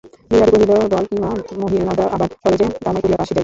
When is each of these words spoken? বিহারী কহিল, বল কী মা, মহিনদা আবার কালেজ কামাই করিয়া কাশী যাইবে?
বিহারী 0.31 0.51
কহিল, 0.53 0.71
বল 0.91 1.05
কী 1.09 1.15
মা, 1.23 1.29
মহিনদা 1.61 2.05
আবার 2.15 2.29
কালেজ 2.41 2.61
কামাই 2.83 3.01
করিয়া 3.03 3.19
কাশী 3.19 3.27
যাইবে? 3.27 3.39